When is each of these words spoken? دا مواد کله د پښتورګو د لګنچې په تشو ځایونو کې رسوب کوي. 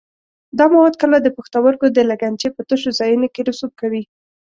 دا 0.57 0.65
مواد 0.73 0.95
کله 1.01 1.17
د 1.21 1.27
پښتورګو 1.37 1.87
د 1.91 1.99
لګنچې 2.09 2.47
په 2.55 2.61
تشو 2.69 2.89
ځایونو 2.99 3.27
کې 3.33 3.41
رسوب 3.49 3.71
کوي. 3.81 4.03